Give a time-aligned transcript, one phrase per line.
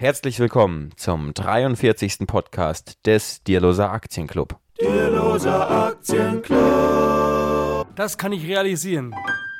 [0.00, 2.20] Herzlich willkommen zum 43.
[2.26, 4.56] Podcast des Dierloser Aktienclub.
[4.80, 6.56] Dierloser Aktienclub.
[7.96, 9.14] Das kann ich realisieren.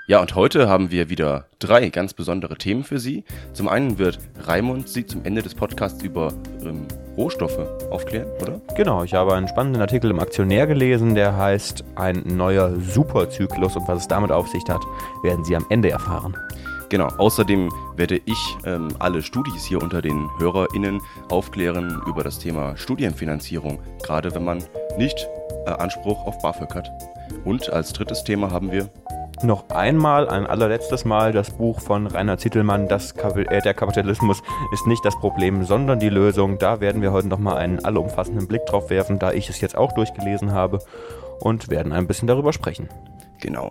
[0.06, 3.24] Ja, und heute haben wir wieder drei ganz besondere Themen für Sie.
[3.52, 6.32] Zum einen wird Raimund Sie zum Ende des Podcasts über
[6.62, 6.88] ähm,
[7.18, 7.58] Rohstoffe
[7.90, 8.62] aufklären, oder?
[8.76, 13.86] Genau, ich habe einen spannenden Artikel im Aktionär gelesen, der heißt Ein neuer Superzyklus und
[13.86, 14.80] was es damit auf sich hat,
[15.22, 16.34] werden Sie am Ende erfahren.
[16.90, 21.00] Genau, außerdem werde ich ähm, alle Studis hier unter den HörerInnen
[21.30, 24.64] aufklären über das Thema Studienfinanzierung, gerade wenn man
[24.98, 25.28] nicht
[25.66, 26.90] äh, Anspruch auf BAföG hat.
[27.44, 28.90] Und als drittes Thema haben wir
[29.44, 34.88] noch einmal, ein allerletztes Mal, das Buch von Rainer Zittelmann, das äh, Der Kapitalismus ist
[34.88, 36.58] nicht das Problem, sondern die Lösung.
[36.58, 39.92] Da werden wir heute nochmal einen allumfassenden Blick drauf werfen, da ich es jetzt auch
[39.92, 40.80] durchgelesen habe
[41.38, 42.88] und werden ein bisschen darüber sprechen.
[43.40, 43.70] Genau.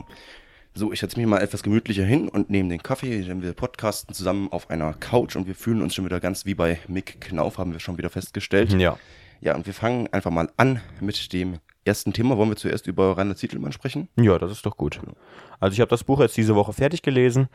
[0.75, 4.13] So, ich setze mich mal etwas gemütlicher hin und nehme den Kaffee, denn wir podcasten
[4.13, 7.57] zusammen auf einer Couch und wir fühlen uns schon wieder ganz wie bei Mick Knauf,
[7.57, 8.73] haben wir schon wieder festgestellt.
[8.73, 8.97] Ja.
[9.41, 12.37] Ja, und wir fangen einfach mal an mit dem ersten Thema.
[12.37, 14.09] Wollen wir zuerst über Rainer Zietelmann sprechen?
[14.15, 14.99] Ja, das ist doch gut.
[15.59, 17.47] Also ich habe das Buch jetzt diese Woche fertig gelesen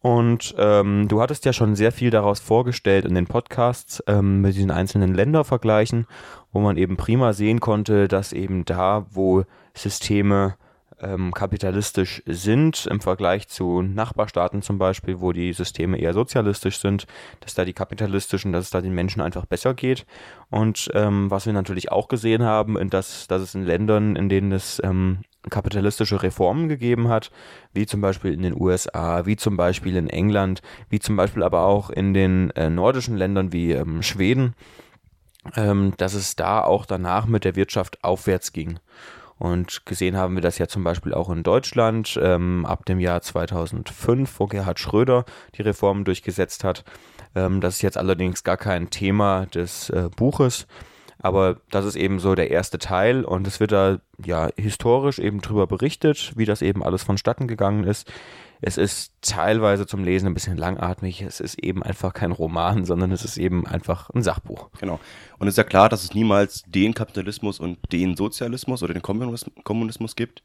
[0.00, 4.54] und ähm, du hattest ja schon sehr viel daraus vorgestellt in den Podcasts ähm, mit
[4.54, 6.06] diesen einzelnen Ländervergleichen,
[6.52, 10.56] wo man eben prima sehen konnte, dass eben da, wo Systeme
[11.04, 17.06] ähm, kapitalistisch sind im Vergleich zu Nachbarstaaten zum Beispiel, wo die Systeme eher sozialistisch sind,
[17.40, 20.06] dass da die kapitalistischen, dass es da den Menschen einfach besser geht.
[20.50, 24.52] Und ähm, was wir natürlich auch gesehen haben, dass, dass es in Ländern, in denen
[24.52, 25.18] es ähm,
[25.50, 27.30] kapitalistische Reformen gegeben hat,
[27.72, 31.64] wie zum Beispiel in den USA, wie zum Beispiel in England, wie zum Beispiel aber
[31.64, 34.54] auch in den äh, nordischen Ländern wie ähm, Schweden,
[35.56, 38.78] ähm, dass es da auch danach mit der Wirtschaft aufwärts ging.
[39.38, 43.20] Und gesehen haben wir das ja zum Beispiel auch in Deutschland ähm, ab dem Jahr
[43.20, 45.24] 2005, wo Gerhard Schröder
[45.56, 46.84] die Reformen durchgesetzt hat.
[47.34, 50.66] Ähm, das ist jetzt allerdings gar kein Thema des äh, Buches,
[51.24, 55.40] aber das ist eben so der erste Teil und es wird da ja historisch eben
[55.40, 58.12] drüber berichtet, wie das eben alles vonstatten gegangen ist.
[58.60, 61.22] Es ist teilweise zum Lesen ein bisschen langatmig.
[61.22, 64.68] Es ist eben einfach kein Roman, sondern es ist eben einfach ein Sachbuch.
[64.78, 65.00] Genau.
[65.38, 69.02] Und es ist ja klar, dass es niemals den Kapitalismus und den Sozialismus oder den
[69.02, 70.42] Kommunismus gibt.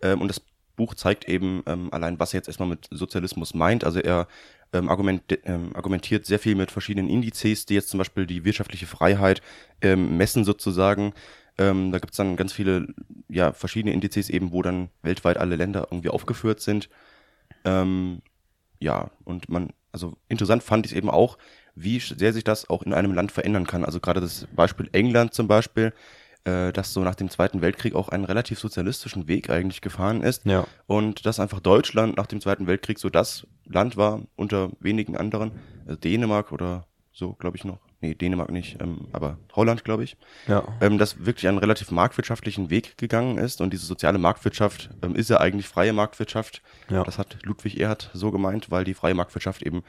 [0.00, 0.40] Ähm, und das
[0.76, 3.84] Buch zeigt eben ähm, allein, was er jetzt erstmal mit Sozialismus meint.
[3.84, 4.26] Also er
[4.72, 9.42] ähm, argumentiert sehr viel mit verschiedenen Indizes, die jetzt zum Beispiel die wirtschaftliche Freiheit
[9.82, 11.12] messen sozusagen.
[11.58, 12.88] Ähm, da gibt es dann ganz viele,
[13.28, 16.88] ja, verschiedene Indizes eben, wo dann weltweit alle Länder irgendwie aufgeführt sind.
[17.64, 18.22] Ähm,
[18.78, 21.38] ja, und man, also interessant fand ich eben auch,
[21.74, 23.84] wie sehr sich das auch in einem Land verändern kann.
[23.84, 25.92] Also gerade das Beispiel England zum Beispiel,
[26.44, 30.44] äh, das so nach dem Zweiten Weltkrieg auch einen relativ sozialistischen Weg eigentlich gefahren ist.
[30.44, 30.66] Ja.
[30.86, 35.52] Und dass einfach Deutschland nach dem Zweiten Weltkrieg so das Land war unter wenigen anderen,
[35.86, 40.16] also Dänemark oder so, glaube ich noch, nee, Dänemark nicht, ähm, aber Holland, glaube ich,
[40.48, 40.64] ja.
[40.80, 43.60] ähm, das wirklich einen relativ marktwirtschaftlichen Weg gegangen ist.
[43.60, 46.62] Und diese soziale Marktwirtschaft ähm, ist ja eigentlich freie Marktwirtschaft.
[46.90, 47.04] Ja.
[47.04, 49.82] Das hat Ludwig Erhard so gemeint, weil die freie Marktwirtschaft eben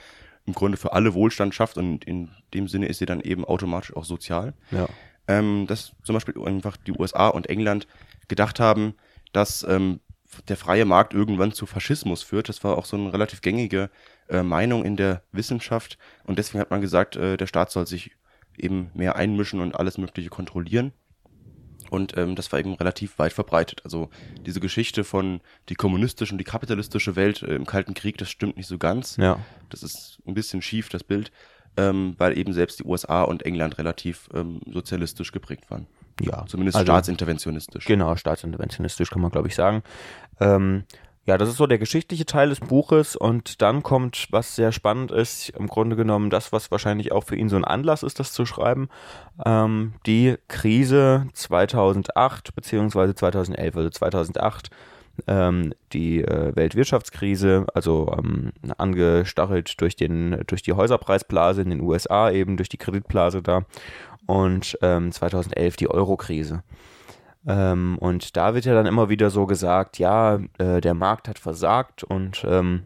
[0.46, 3.96] im Grunde für alle Wohlstand schafft und in dem Sinne ist sie dann eben automatisch
[3.96, 4.54] auch sozial.
[4.72, 4.88] Ja.
[5.28, 7.88] Ähm, dass zum Beispiel einfach die USA und England
[8.28, 8.96] gedacht haben,
[9.32, 10.00] dass ähm,
[10.48, 12.50] der freie Markt irgendwann zu Faschismus führt.
[12.50, 13.90] Das war auch so eine relativ gängige
[14.30, 15.98] äh, Meinung in der Wissenschaft.
[16.26, 18.12] Und deswegen hat man gesagt, äh, der Staat soll sich
[18.58, 20.94] eben mehr einmischen und alles Mögliche kontrollieren.
[21.90, 23.82] Und ähm, das war eben relativ weit verbreitet.
[23.84, 24.10] Also
[24.46, 28.58] diese Geschichte von die kommunistische und die kapitalistische Welt äh, im Kalten Krieg, das stimmt
[28.58, 29.18] nicht so ganz.
[29.18, 29.40] Ja.
[29.70, 31.32] Das ist ein bisschen schief, das Bild,
[31.78, 35.88] ähm, weil eben selbst die USA und England relativ ähm, sozialistisch geprägt waren.
[36.22, 36.46] Ja.
[36.48, 37.86] Zumindest also, staatsinterventionistisch.
[37.86, 39.84] Genau, staatsinterventionistisch kann man, glaube ich, sagen.
[40.40, 40.84] Ähm,
[41.26, 45.10] ja, das ist so der geschichtliche Teil des Buches und dann kommt, was sehr spannend
[45.10, 48.34] ist, im Grunde genommen das, was wahrscheinlich auch für ihn so ein Anlass ist, das
[48.34, 48.90] zu schreiben,
[49.46, 54.70] ähm, die Krise 2008 beziehungsweise 2011, also 2008
[55.28, 62.32] ähm, die äh, Weltwirtschaftskrise, also ähm, angestachelt durch, den, durch die Häuserpreisblase in den USA,
[62.32, 63.66] eben durch die Kreditblase da
[64.26, 66.64] und ähm, 2011 die Eurokrise.
[67.46, 71.40] Ähm, und da wird ja dann immer wieder so gesagt, ja, äh, der Markt hat
[71.40, 72.84] versagt und ähm,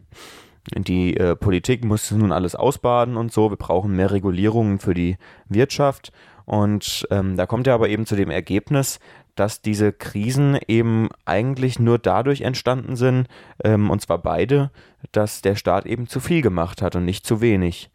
[0.76, 3.50] die äh, Politik muss nun alles ausbaden und so.
[3.50, 5.16] Wir brauchen mehr Regulierungen für die
[5.48, 6.12] Wirtschaft.
[6.44, 9.00] Und ähm, da kommt er aber eben zu dem Ergebnis,
[9.38, 13.28] dass diese Krisen eben eigentlich nur dadurch entstanden sind,
[13.62, 14.70] ähm, und zwar beide,
[15.12, 17.90] dass der Staat eben zu viel gemacht hat und nicht zu wenig.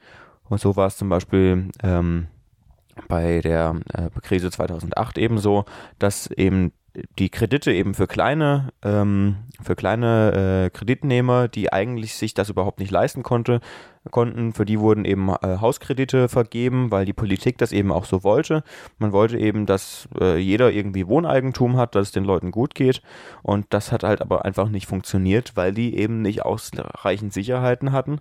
[0.48, 2.28] Und so war es zum Beispiel ähm,
[3.08, 5.66] bei der äh, Krise 2008 ebenso,
[6.00, 6.72] dass eben
[7.18, 12.80] die Kredite eben für kleine, ähm, für kleine äh, Kreditnehmer, die eigentlich sich das überhaupt
[12.80, 13.62] nicht leisten konnte,
[14.12, 18.24] konnten, für die wurden eben äh, Hauskredite vergeben, weil die Politik das eben auch so
[18.24, 18.64] wollte.
[19.00, 23.02] Man wollte eben, dass äh, jeder irgendwie Wohneigentum hat, dass es den Leuten gut geht.
[23.42, 28.20] Und das hat halt aber einfach nicht funktioniert, weil die eben nicht ausreichend Sicherheiten hatten.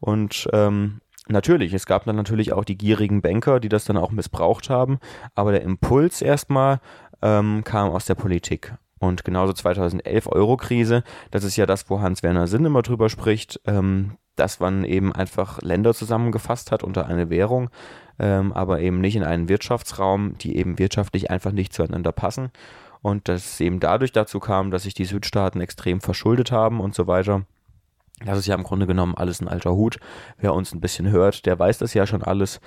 [0.00, 4.10] Und ähm, Natürlich, es gab dann natürlich auch die gierigen Banker, die das dann auch
[4.10, 4.98] missbraucht haben,
[5.34, 6.80] aber der Impuls erstmal
[7.24, 8.74] ähm, kam aus der Politik.
[9.00, 14.12] Und genauso 2011 Euro-Krise, das ist ja das, wo Hans-Werner Sinn immer drüber spricht, ähm,
[14.36, 17.70] dass man eben einfach Länder zusammengefasst hat unter eine Währung,
[18.18, 22.50] ähm, aber eben nicht in einen Wirtschaftsraum, die eben wirtschaftlich einfach nicht zueinander passen.
[23.02, 26.94] Und dass es eben dadurch dazu kam, dass sich die Südstaaten extrem verschuldet haben und
[26.94, 27.44] so weiter.
[28.24, 29.98] Das ist ja im Grunde genommen alles ein alter Hut.
[30.38, 32.60] Wer uns ein bisschen hört, der weiß das ja schon alles.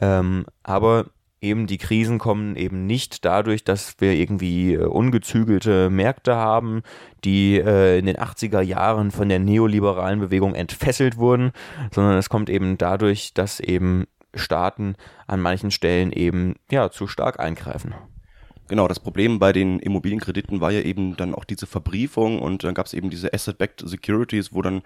[0.00, 1.06] Ähm, aber
[1.42, 6.82] eben die Krisen kommen eben nicht dadurch, dass wir irgendwie äh, ungezügelte Märkte haben,
[7.24, 11.52] die äh, in den 80er Jahren von der neoliberalen Bewegung entfesselt wurden,
[11.90, 14.94] sondern es kommt eben dadurch, dass eben Staaten
[15.26, 17.94] an manchen Stellen eben ja zu stark eingreifen.
[18.68, 22.74] Genau, das Problem bei den Immobilienkrediten war ja eben dann auch diese Verbriefung und dann
[22.74, 24.82] gab es eben diese Asset-Backed Securities, wo dann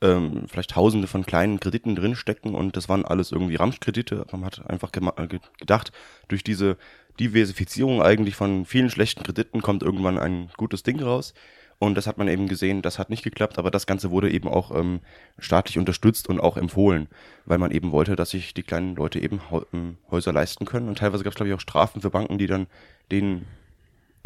[0.00, 4.26] ähm, vielleicht tausende von kleinen Krediten drinstecken und das waren alles irgendwie Ramschkredite.
[4.32, 5.28] Man hat einfach äh,
[5.58, 5.92] gedacht,
[6.28, 6.76] durch diese
[7.18, 11.34] Diversifizierung eigentlich von vielen schlechten Krediten kommt irgendwann ein gutes Ding raus.
[11.80, 14.48] Und das hat man eben gesehen, das hat nicht geklappt, aber das Ganze wurde eben
[14.48, 15.00] auch ähm,
[15.38, 17.06] staatlich unterstützt und auch empfohlen,
[17.44, 19.40] weil man eben wollte, dass sich die kleinen Leute eben
[19.72, 20.88] ähm, Häuser leisten können.
[20.88, 22.66] Und teilweise gab es, glaube ich, auch Strafen für Banken, die dann
[23.12, 23.46] denen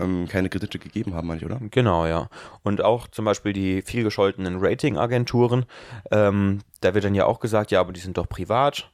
[0.03, 1.61] ähm, keine Kredite gegeben haben, meine ich, oder?
[1.71, 2.29] Genau, ja.
[2.63, 5.67] Und auch zum Beispiel die vielgescholtenen Ratingagenturen,
[6.11, 8.91] ähm, da wird dann ja auch gesagt, ja, aber die sind doch privat.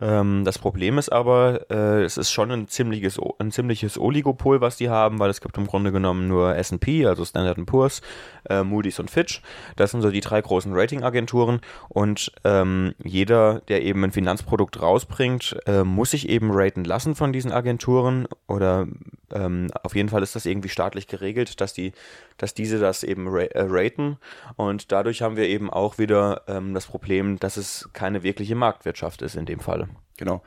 [0.00, 4.76] Ähm, das Problem ist aber, äh, es ist schon ein ziemliches, ein ziemliches Oligopol, was
[4.76, 8.00] die haben, weil es gibt im Grunde genommen nur S&P, also Standard Poor's,
[8.48, 9.42] äh, Moody's und Fitch.
[9.76, 15.56] Das sind so die drei großen Ratingagenturen und ähm, jeder, der eben ein Finanzprodukt rausbringt,
[15.66, 18.86] äh, muss sich eben raten lassen von diesen Agenturen oder
[19.32, 21.92] ähm, auf jeden Fall ist das irgendwie staatlich geregelt, dass die,
[22.36, 24.18] dass diese das eben ra äh, raten
[24.56, 29.22] und dadurch haben wir eben auch wieder ähm, das Problem, dass es keine wirkliche Marktwirtschaft
[29.22, 29.81] ist in dem Fall.
[30.16, 30.42] Genau.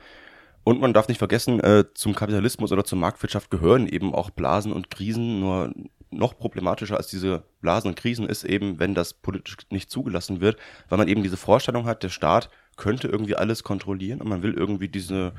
[0.64, 4.72] Und man darf nicht vergessen, äh, zum Kapitalismus oder zur Marktwirtschaft gehören eben auch Blasen
[4.72, 5.38] und Krisen.
[5.40, 5.72] Nur
[6.10, 10.56] noch problematischer als diese Blasen und Krisen ist eben, wenn das politisch nicht zugelassen wird,
[10.88, 14.54] weil man eben diese Vorstellung hat, der Staat könnte irgendwie alles kontrollieren und man will
[14.54, 15.34] irgendwie diese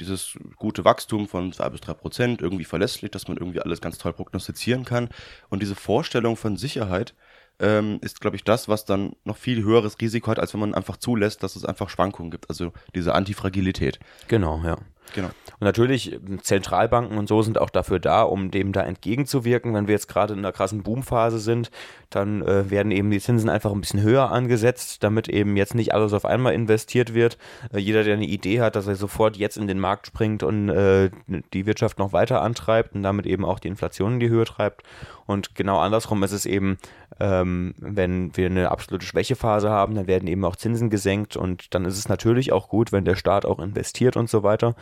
[0.00, 3.98] dieses gute Wachstum von zwei bis drei Prozent irgendwie verlässlich, dass man irgendwie alles ganz
[3.98, 5.08] toll prognostizieren kann.
[5.48, 7.14] Und diese Vorstellung von Sicherheit
[7.60, 10.74] ähm, ist, glaube ich, das, was dann noch viel höheres Risiko hat, als wenn man
[10.74, 12.48] einfach zulässt, dass es einfach Schwankungen gibt.
[12.48, 13.98] Also diese Antifragilität.
[14.28, 14.76] Genau, ja.
[15.14, 15.28] Genau.
[15.60, 19.74] Und natürlich, ähm, Zentralbanken und so sind auch dafür da, um dem da entgegenzuwirken.
[19.74, 21.70] Wenn wir jetzt gerade in einer krassen Boomphase sind,
[22.10, 25.92] dann äh, werden eben die Zinsen einfach ein bisschen höher angesetzt, damit eben jetzt nicht
[25.92, 27.38] alles auf einmal investiert wird.
[27.72, 30.68] Äh, jeder, der eine Idee hat, dass er sofort jetzt in den Markt springt und
[30.68, 31.10] äh,
[31.52, 34.82] die Wirtschaft noch weiter antreibt und damit eben auch die Inflation in die Höhe treibt.
[35.26, 36.78] Und genau andersrum ist es eben,
[37.20, 41.84] ähm, wenn wir eine absolute Schwächephase haben, dann werden eben auch Zinsen gesenkt und dann
[41.84, 44.74] ist es natürlich auch gut, wenn der Staat auch investiert und so weiter.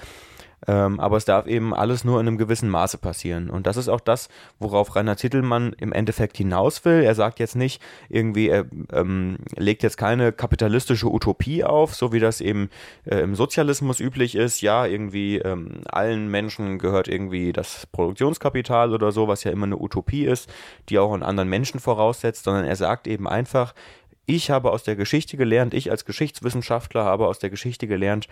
[0.67, 3.51] Ähm, aber es darf eben alles nur in einem gewissen Maße passieren.
[3.51, 4.29] Und das ist auch das,
[4.59, 7.03] worauf Rainer Tittelmann im Endeffekt hinaus will.
[7.03, 12.21] Er sagt jetzt nicht irgendwie, er ähm, legt jetzt keine kapitalistische Utopie auf, so wie
[12.21, 12.71] das eben
[13.05, 14.61] äh, im Sozialismus üblich ist.
[14.61, 19.79] Ja, irgendwie ähm, allen Menschen gehört irgendwie das Produktionskapital oder so, was ja immer eine
[19.79, 20.53] Utopie ist,
[20.89, 23.75] die auch einen anderen Menschen voraussetzt, sondern er sagt eben einfach,
[24.27, 28.27] ich habe aus der Geschichte gelernt, ich als Geschichtswissenschaftler habe aus der Geschichte gelernt,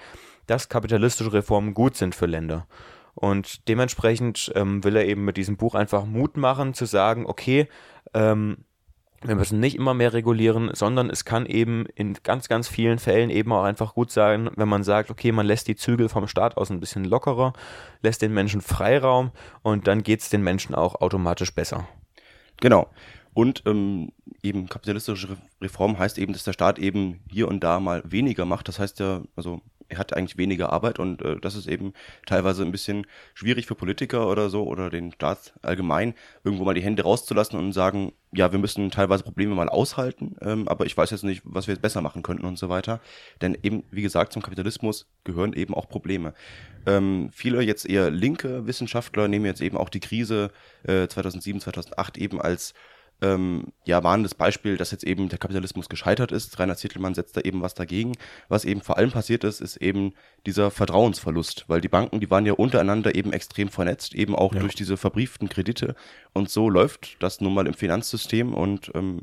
[0.47, 2.67] dass kapitalistische Reformen gut sind für Länder.
[3.15, 7.69] Und dementsprechend ähm, will er eben mit diesem Buch einfach Mut machen, zu sagen, okay,
[8.13, 8.59] ähm,
[9.27, 13.31] wir müssen nicht immer mehr regulieren, sondern es kann eben in ganz, ganz vielen Fällen
[13.31, 16.59] eben auch einfach gut sein, wenn man sagt, okay, man lässt die Zügel vom Staat
[16.59, 17.55] aus ein bisschen lockerer,
[18.03, 19.31] lässt den Menschen Freiraum
[19.63, 21.89] und dann geht es den Menschen auch automatisch besser.
[22.61, 22.91] Genau.
[23.33, 28.03] Und ähm, eben kapitalistische Reform heißt eben, dass der Staat eben hier und da mal
[28.05, 28.69] weniger macht.
[28.69, 31.93] Das heißt ja, also er hat eigentlich weniger Arbeit und äh, das ist eben
[32.27, 36.83] teilweise ein bisschen schwierig für Politiker oder so oder den Staat allgemein, irgendwo mal die
[36.83, 41.11] Hände rauszulassen und sagen, ja, wir müssen teilweise Probleme mal aushalten, ähm, aber ich weiß
[41.11, 43.01] jetzt nicht, was wir jetzt besser machen könnten und so weiter.
[43.41, 46.35] Denn eben, wie gesagt, zum Kapitalismus gehören eben auch Probleme.
[46.87, 50.51] Ähm, viele jetzt eher linke Wissenschaftler nehmen jetzt eben auch die Krise
[50.83, 52.75] äh, 2007, 2008 eben als
[53.23, 56.59] ähm, ja, warnendes Beispiel, dass jetzt eben der Kapitalismus gescheitert ist.
[56.59, 58.13] Rainer Zittelmann setzt da eben was dagegen.
[58.49, 60.13] Was eben vor allem passiert ist, ist eben
[60.47, 64.61] dieser Vertrauensverlust, weil die Banken, die waren ja untereinander eben extrem vernetzt, eben auch Ja.
[64.61, 65.95] durch diese verbrieften Kredite.
[66.33, 69.23] Und so läuft das nun mal im Finanzsystem und ähm,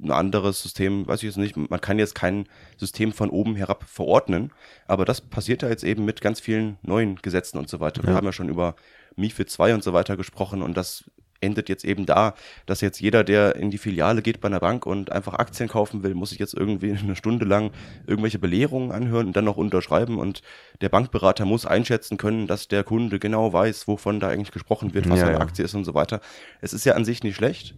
[0.00, 3.82] ein anderes System, weiß ich jetzt nicht, man kann jetzt kein System von oben herab
[3.88, 4.52] verordnen,
[4.86, 8.04] aber das passiert ja jetzt eben mit ganz vielen neuen Gesetzen und so weiter.
[8.04, 8.16] Wir Ja.
[8.16, 8.76] haben ja schon über
[9.16, 11.10] MIFID 2 und so weiter gesprochen und das
[11.40, 12.34] endet jetzt eben da,
[12.66, 16.02] dass jetzt jeder, der in die Filiale geht bei einer Bank und einfach Aktien kaufen
[16.02, 17.70] will, muss sich jetzt irgendwie eine Stunde lang
[18.06, 20.42] irgendwelche Belehrungen anhören und dann noch unterschreiben und
[20.80, 25.08] der Bankberater muss einschätzen können, dass der Kunde genau weiß, wovon da eigentlich gesprochen wird,
[25.08, 25.40] was Ja, eine ja.
[25.40, 26.20] Aktie ist und so weiter.
[26.60, 27.74] Es ist ja an sich nicht schlecht,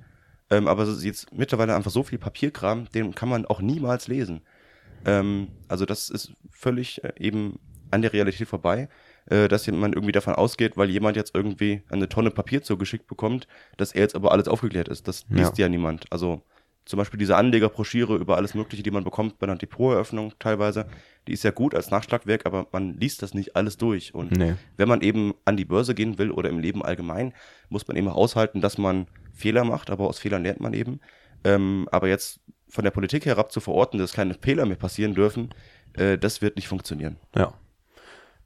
[0.50, 4.08] ähm, aber es ist jetzt mittlerweile einfach so viel Papierkram, den kann man auch niemals
[4.08, 4.42] lesen.
[5.04, 7.58] Ähm, also das ist völlig äh, eben
[7.90, 8.88] an der Realität vorbei,
[9.30, 13.46] äh, dass man irgendwie davon ausgeht, weil jemand jetzt irgendwie eine Tonne Papier zugeschickt bekommt,
[13.76, 15.08] dass er jetzt aber alles aufgeklärt ist.
[15.08, 15.36] Das Ja.
[15.36, 16.04] liest ja, niemand.
[16.10, 16.42] Also
[16.84, 20.86] zum Beispiel diese Anlegerbroschüre über alles Mögliche, die man bekommt bei einer Depoteröffnung teilweise,
[21.28, 24.14] die ist ja gut als Nachschlagwerk, aber man liest das nicht alles durch.
[24.14, 24.56] Und Nee.
[24.76, 27.32] wenn man eben an die Börse gehen will oder im Leben allgemein,
[27.68, 31.00] muss man eben aushalten, dass man Fehler macht, aber aus Fehlern lernt man eben.
[31.44, 35.54] Ähm, aber jetzt von der Politik herab zu verorten, dass keine Fehler mehr passieren dürfen,
[35.92, 37.16] äh, das wird nicht funktionieren.
[37.36, 37.52] Ja,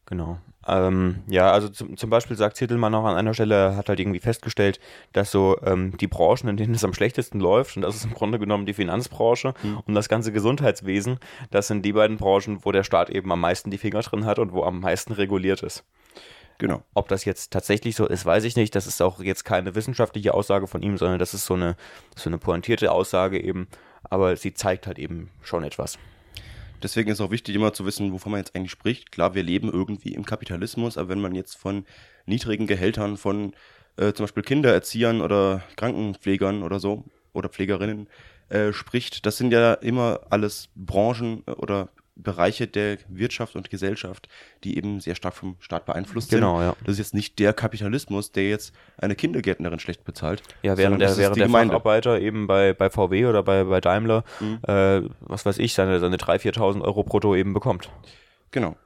[0.07, 0.38] genau.
[0.66, 4.21] Ähm, ja, also zum, zum Beispiel sagt Zittelmann noch an einer Stelle, hat halt irgendwie
[4.21, 4.80] festgestellt,
[5.12, 8.14] dass so ähm, die Branchen, in denen es am schlechtesten läuft, und das ist im
[8.14, 9.54] Grunde genommen die Finanzbranche
[9.87, 11.18] und das ganze Gesundheitswesen,
[11.50, 14.38] das sind die beiden Branchen, wo der Staat eben am meisten die Finger drin hat
[14.38, 15.85] und wo am meisten reguliert ist.
[16.59, 16.83] Genau.
[16.94, 18.75] Ob das jetzt tatsächlich so ist, weiß ich nicht.
[18.75, 21.76] Das ist auch jetzt keine wissenschaftliche Aussage von ihm, sondern das ist so eine,
[22.14, 23.68] so eine pointierte Aussage eben.
[24.04, 25.99] Aber sie zeigt halt eben schon etwas.
[26.85, 29.11] Deswegen ist auch wichtig, immer zu wissen, wovon man jetzt eigentlich spricht.
[29.11, 31.87] Klar, wir leben irgendwie im Kapitalismus, aber wenn man jetzt von
[32.26, 33.55] niedrigen Gehältern von
[33.97, 38.07] äh, zum Beispiel Kindererziehern oder Krankenpflegern oder so oder Pflegerinnen
[38.50, 44.28] äh, spricht, das sind ja immer alles Branchen äh, oder Bereiche der Wirtschaft und Gesellschaft,
[44.62, 46.66] die eben sehr stark vom Staat beeinflusst Genau, sind.
[46.68, 46.76] ja.
[46.85, 50.42] Das ist jetzt nicht der Kapitalismus, der jetzt eine Kindergärtnerin schlecht bezahlt.
[50.62, 51.73] Ja, während der, während die der Gemeinde.
[51.73, 54.59] Facharbeiter eben bei, bei VW oder bei, bei Daimler, Mhm.
[54.66, 57.90] äh, was weiß ich, seine, seine 3.000, 4.000 Euro brutto eben bekommt.
[58.52, 58.76] Genau.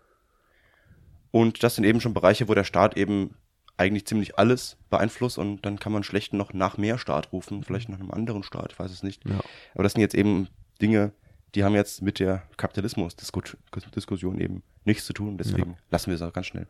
[1.31, 3.35] Und das sind eben schon Bereiche, wo der Staat eben
[3.77, 7.89] eigentlich ziemlich alles beeinflusst und dann kann man schlecht noch nach mehr Staat rufen, vielleicht
[7.91, 9.23] nach einem anderen Staat, ich weiß es nicht.
[9.29, 9.39] Ja.
[9.75, 10.49] Aber das sind jetzt eben
[10.81, 11.13] Dinge,
[11.55, 16.33] die haben jetzt mit der Kapitalismus-Diskussion eben nichts zu tun, deswegen lassen wir es auch
[16.33, 16.67] ganz schnell.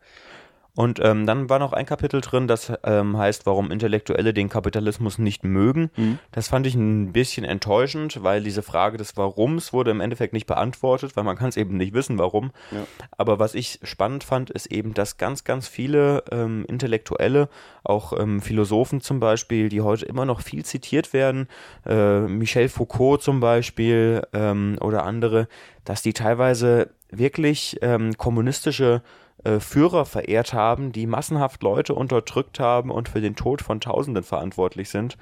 [0.75, 5.17] Und ähm, dann war noch ein Kapitel drin, das ähm, heißt, warum Intellektuelle den Kapitalismus
[5.17, 5.89] nicht mögen.
[5.95, 6.19] Mhm.
[6.31, 10.45] Das fand ich ein bisschen enttäuschend, weil diese Frage des Warums wurde im Endeffekt nicht
[10.45, 12.51] beantwortet, weil man kann es eben nicht wissen, warum.
[12.71, 12.85] Ja.
[13.17, 17.49] Aber was ich spannend fand, ist eben, dass ganz, ganz viele ähm, Intellektuelle,
[17.83, 21.47] auch ähm, Philosophen zum Beispiel, die heute immer noch viel zitiert werden,
[21.85, 25.47] äh, Michel Foucault zum Beispiel ähm, oder andere,
[25.83, 29.01] dass die teilweise wirklich ähm, kommunistische
[29.43, 34.23] äh, Führer verehrt haben, die massenhaft Leute unterdrückt haben und für den Tod von Tausenden
[34.23, 35.17] verantwortlich sind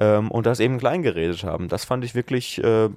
[0.00, 1.68] ähm, und das eben kleingeredet haben.
[1.68, 2.88] Das fand ich wirklich äh,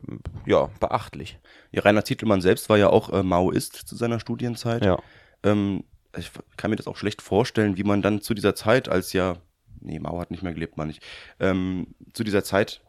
[0.46, 1.40] ja, beachtlich.
[1.72, 4.86] Ja, Rainer Zietelmann selbst war ja auch äh, Maoist zu seiner Studienzeit.
[4.86, 5.00] Ja.
[5.44, 5.84] Ähm,
[6.18, 9.38] ich kann mir das auch schlecht vorstellen, wie man dann zu dieser Zeit, als ja,
[9.80, 11.02] nee, Mao hat nicht mehr gelebt, meine ich,
[11.40, 12.82] ähm, zu dieser Zeit,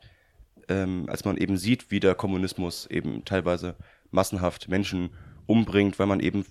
[0.69, 3.77] ähm, als man eben sieht, wie der Kommunismus eben teilweise
[4.11, 5.11] massenhaft Menschen
[5.47, 6.45] umbringt, weil man eben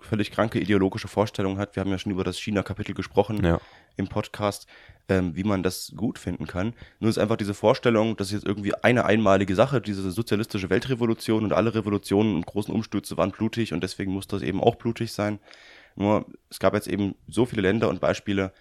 [0.00, 1.76] völlig kranke ideologische Vorstellungen hat.
[1.76, 3.60] Wir haben ja schon über das China-Kapitel gesprochen Ja.
[3.96, 4.66] im Podcast,
[5.08, 6.74] ähm, wie man das gut finden kann.
[7.00, 11.44] Nur ist einfach diese Vorstellung, das ist jetzt irgendwie eine einmalige Sache, diese sozialistische Weltrevolution
[11.44, 15.12] und alle Revolutionen und großen Umstürze waren blutig und deswegen muss das eben auch blutig
[15.12, 15.38] sein.
[15.96, 18.52] Nur es gab jetzt eben so viele Länder und Beispiele,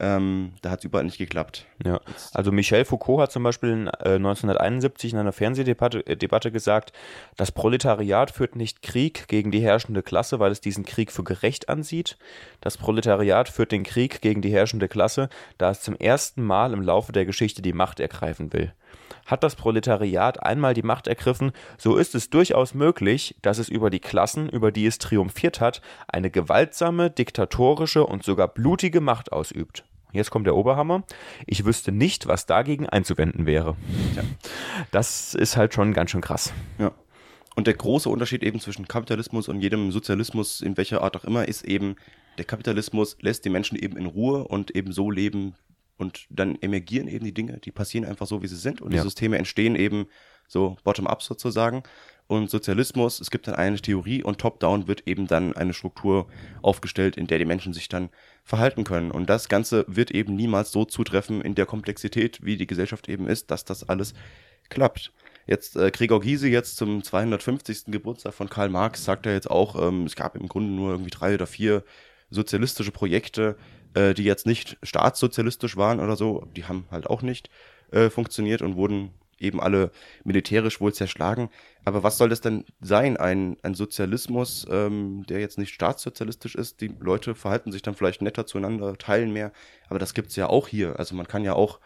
[0.00, 1.66] ähm, da hat es überall nicht geklappt.
[1.84, 2.00] Ja,
[2.32, 6.92] also Michel Foucault hat zum Beispiel in, äh, 1971 in einer Fernsehdebatte Debatte gesagt,
[7.36, 11.68] das Proletariat führt nicht Krieg gegen die herrschende Klasse, weil es diesen Krieg für gerecht
[11.68, 12.18] ansieht.
[12.60, 16.82] Das Proletariat führt den Krieg gegen die herrschende Klasse, da es zum ersten Mal im
[16.82, 18.72] Laufe der Geschichte die Macht ergreifen will.
[19.26, 23.90] Hat das Proletariat einmal die Macht ergriffen, so ist es durchaus möglich, dass es über
[23.90, 29.84] die Klassen, über die es triumphiert hat, eine gewaltsame, diktatorische und sogar blutige Macht ausübt.
[30.12, 31.02] Jetzt kommt der Oberhammer.
[31.44, 33.76] Ich wüsste nicht, was dagegen einzuwenden wäre.
[34.14, 34.22] Ja.
[34.92, 36.52] Das ist halt schon ganz schön krass.
[36.78, 36.92] Ja.
[37.56, 41.48] Und der große Unterschied eben zwischen Kapitalismus und jedem Sozialismus, in welcher Art auch immer,
[41.48, 41.96] ist eben,
[42.38, 45.54] der Kapitalismus lässt die Menschen eben in Ruhe und eben so leben
[45.96, 48.98] und dann emergieren eben die Dinge, die passieren einfach so, wie sie sind und Ja.
[48.98, 50.06] die Systeme entstehen eben
[50.48, 51.82] so bottom-up sozusagen.
[52.26, 56.26] und Sozialismus, es gibt dann eine Theorie und top-down wird eben dann eine Struktur
[56.62, 58.08] aufgestellt, in der die Menschen sich dann
[58.44, 59.10] verhalten können.
[59.10, 63.26] Und das Ganze wird eben niemals so zutreffen in der Komplexität, wie die Gesellschaft eben
[63.28, 64.14] ist, dass das alles
[64.70, 65.12] klappt.
[65.46, 67.84] Jetzt äh, Gregor Gysi jetzt zum 250.
[67.88, 71.10] Geburtstag von Karl Marx sagt er jetzt auch, ähm, es gab im Grunde nur irgendwie
[71.10, 71.84] drei oder vier
[72.30, 73.56] sozialistische Projekte,
[73.94, 77.50] äh, die jetzt nicht staatssozialistisch waren oder so, die haben halt auch nicht
[77.90, 79.90] äh, funktioniert und wurden eben alle
[80.24, 81.50] militärisch wohl zerschlagen.
[81.84, 83.16] Aber was soll das denn sein?
[83.16, 86.80] Ein, ein Sozialismus, ähm, der jetzt nicht staatssozialistisch ist.
[86.80, 89.52] Die Leute verhalten sich dann vielleicht netter zueinander, teilen mehr.
[89.88, 90.98] Aber das gibt's ja auch hier.
[90.98, 91.80] Also man kann ja auch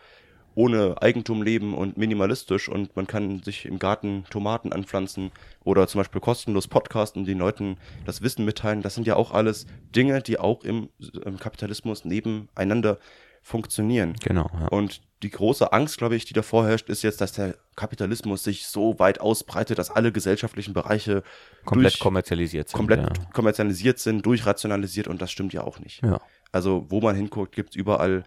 [0.58, 5.30] ohne Eigentum leben und minimalistisch und man kann sich im Garten Tomaten anpflanzen
[5.62, 8.82] oder zum Beispiel kostenlos podcasten, den Leuten das Wissen mitteilen.
[8.82, 10.88] Das sind ja auch alles Dinge, die auch im,
[11.24, 12.98] im Kapitalismus nebeneinander
[13.40, 14.16] funktionieren.
[14.20, 14.50] Genau.
[14.52, 14.66] Ja.
[14.66, 18.66] Und die große Angst, glaube ich, die davor herrscht, ist jetzt, dass der Kapitalismus sich
[18.66, 21.22] so weit ausbreitet, dass alle gesellschaftlichen Bereiche
[21.66, 22.76] komplett durch, kommerzialisiert sind.
[22.76, 23.24] Komplett ja.
[23.32, 26.02] kommerzialisiert sind, durchrationalisiert und das stimmt ja auch nicht.
[26.02, 26.20] Ja.
[26.50, 28.24] Also wo man hinguckt, gibt es überall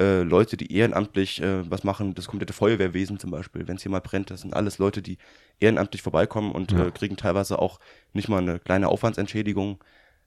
[0.00, 3.92] äh, Leute, die ehrenamtlich äh, was machen, das komplette Feuerwehrwesen zum Beispiel, wenn es hier
[3.92, 5.18] mal brennt, das sind alles Leute, die
[5.60, 6.86] ehrenamtlich vorbeikommen und Ja.
[6.86, 7.78] äh, kriegen teilweise auch
[8.12, 9.82] nicht mal eine kleine Aufwandsentschädigung.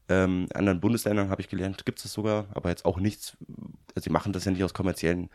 [0.09, 3.35] Ähm, in anderen Bundesländern habe ich gelernt, gibt es das sogar, aber jetzt auch nichts,
[3.93, 5.29] also sie machen das ja nicht aus kommerziellen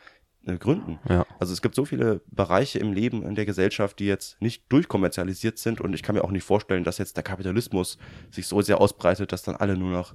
[0.46, 0.98] äh, Gründen.
[1.08, 1.26] Ja.
[1.38, 5.58] Also es gibt so viele Bereiche im Leben, in der Gesellschaft, die jetzt nicht durchkommerzialisiert
[5.58, 7.98] sind und ich kann mir auch nicht vorstellen, dass jetzt der Kapitalismus
[8.30, 10.14] sich so sehr ausbreitet, dass dann alle nur noch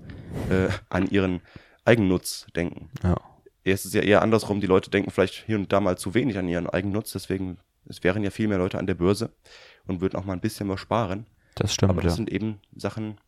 [0.49, 1.41] äh, an ihren
[1.85, 2.89] Eigennutz denken.
[3.03, 3.15] ja.
[3.73, 6.37] Es ist ja eher andersrum, die Leute denken vielleicht hier und da mal zu wenig
[6.37, 9.31] an ihren Eigennutz, deswegen es wären ja viel mehr Leute an der Börse
[9.85, 11.25] und würden auch mal ein bisschen was sparen.
[11.55, 11.89] Das stimmt.
[11.89, 12.15] Aber das ja.
[12.17, 13.19] sind eben Sachen,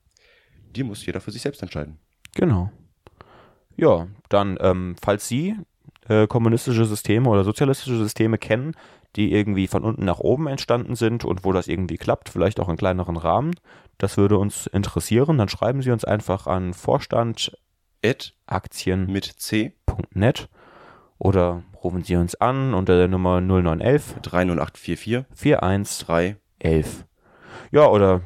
[0.76, 1.98] die muss jeder für sich selbst entscheiden.
[2.36, 2.72] Genau.
[3.78, 5.56] Ja, dann, ähm, falls Sie
[6.08, 8.74] äh, kommunistische Systeme oder sozialistische Systeme kennen,
[9.16, 12.70] die irgendwie von unten nach oben entstanden sind und wo das irgendwie klappt, vielleicht auch
[12.70, 13.56] in kleineren Rahmen,
[13.98, 15.38] das würde uns interessieren.
[15.38, 16.74] Dann schreiben Sie uns einfach an
[18.04, 19.74] vorstandaktien.net Mit C
[21.18, 27.06] oder rufen Sie uns an unter der Nummer 0911 30844 41 3 11.
[27.72, 28.22] Ja, oder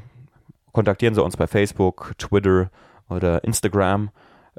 [0.72, 2.70] kontaktieren Sie uns bei Facebook, Twitter
[3.10, 4.12] oder Instagram.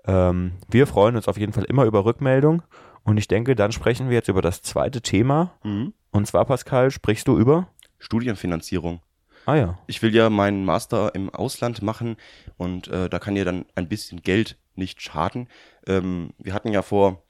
[0.07, 2.63] Ähm, wir freuen uns auf jeden Fall immer über Rückmeldung.
[3.05, 5.53] Und ich denke, dann sprechen wir jetzt über das zweite Thema.
[5.63, 5.93] mhm.
[6.11, 7.67] Und zwar, Pascal, sprichst du über?
[7.99, 9.01] Studienfinanzierung.
[9.47, 9.79] Ah ja.
[9.89, 12.17] Ich will ja meinen Master im Ausland machen
[12.57, 15.49] und äh, da kann ja dann ein bisschen Geld nicht schaden.
[15.87, 17.23] Ähm, wir hatten ja vor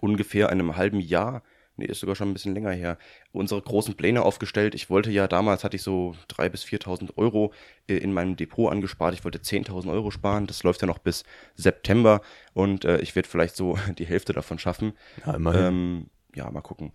[0.00, 1.42] ungefähr einem halben Jahr,
[1.76, 2.98] nee, ist sogar schon ein bisschen länger her,
[3.32, 4.74] unsere großen Pläne aufgestellt.
[4.74, 7.52] Ich wollte ja damals, hatte ich so 3.000 bis 4.000 Euro
[7.88, 9.14] äh, in meinem Depot angespart.
[9.14, 10.46] Ich wollte 10.000 Euro sparen.
[10.46, 12.20] Das läuft ja noch bis September
[12.52, 14.92] und äh, ich werde vielleicht so die Hälfte davon schaffen.
[15.26, 16.92] Ja, Ähm, ja, mal gucken.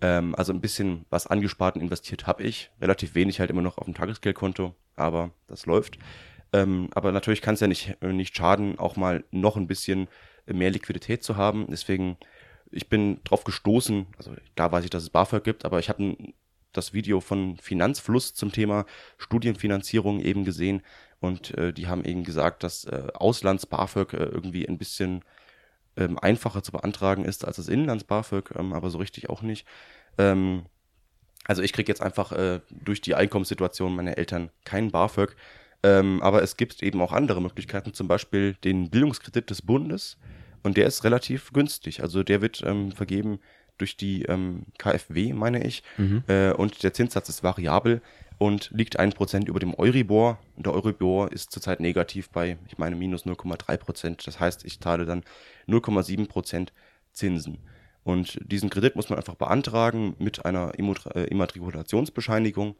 [0.00, 2.70] Ähm, also ein bisschen was angespart und investiert habe ich.
[2.80, 5.98] Relativ wenig halt immer noch auf dem Tagesgeldkonto, aber das läuft.
[6.52, 10.08] Ähm, aber natürlich kann es ja nicht, äh, nicht schaden, auch mal noch ein bisschen
[10.46, 11.66] mehr Liquidität zu haben.
[11.68, 12.16] Deswegen,
[12.70, 16.16] ich bin drauf gestoßen, also da weiß ich, dass es BAföG gibt, aber ich habe
[16.72, 18.86] das Video von Finanzfluss zum Thema
[19.18, 20.82] Studienfinanzierung eben gesehen
[21.20, 25.24] und äh, die haben eben gesagt, dass äh, Auslands-BAföG äh, irgendwie ein bisschen
[25.96, 29.66] ähm, einfacher zu beantragen ist als das Inlands-BAföG, ähm, aber so richtig auch nicht.
[30.18, 30.66] Ähm,
[31.44, 35.36] also ich kriege jetzt einfach äh, durch die Einkommenssituation meiner Eltern keinen BAföG,
[35.86, 40.18] ähm, aber es gibt eben auch andere Möglichkeiten, zum Beispiel den Bildungskredit des Bundes
[40.62, 42.02] und der ist relativ günstig.
[42.02, 43.38] Also der wird ähm, vergeben
[43.78, 46.24] durch die ähm, KfW, meine ich, Mhm.
[46.28, 48.00] äh, und der Zinssatz ist variabel
[48.38, 50.38] und liegt 1% über dem Euribor.
[50.56, 54.24] Und der Euribor ist zurzeit negativ bei, ich meine, minus 0,3%.
[54.24, 55.22] Das heißt, ich zahle dann
[55.68, 56.68] 0,7%
[57.12, 57.58] Zinsen.
[58.02, 62.76] Und diesen Kredit muss man einfach beantragen mit einer äh, Immatrikulationsbescheinigung.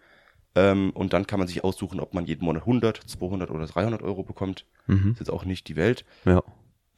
[0.56, 4.02] Ähm, und dann kann man sich aussuchen, ob man jeden Monat 100, 200 oder 300
[4.02, 4.64] Euro bekommt.
[4.86, 5.02] Mhm.
[5.02, 6.04] Das ist jetzt auch nicht die Welt.
[6.24, 6.42] Ja.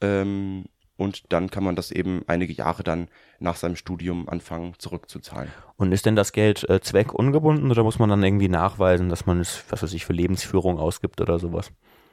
[0.01, 3.07] Ähm, und dann kann man das eben einige Jahre dann
[3.39, 5.49] nach seinem Studium anfangen zurückzuzahlen.
[5.77, 9.39] Und ist denn das Geld äh, zweckungebunden oder muss man dann irgendwie nachweisen, dass man
[9.39, 11.71] es, was weiß ich, für Lebensführung ausgibt oder sowas?